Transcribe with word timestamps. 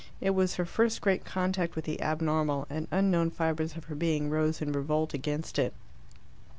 It 0.19 0.31
was 0.31 0.55
her 0.55 0.65
first 0.65 0.99
great 0.99 1.25
contact 1.25 1.75
with 1.75 1.85
the 1.85 2.01
abnormal, 2.01 2.65
and 2.71 2.87
unknown 2.89 3.29
fibres 3.29 3.75
of 3.77 3.83
her 3.83 3.93
being 3.93 4.31
rose 4.31 4.59
in 4.59 4.71
revolt 4.71 5.13
against 5.13 5.59
it. 5.59 5.75